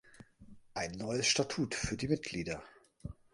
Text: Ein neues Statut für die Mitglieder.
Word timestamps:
Ein 0.73 0.93
neues 0.93 1.27
Statut 1.27 1.75
für 1.75 1.95
die 1.95 2.07
Mitglieder. 2.07 2.63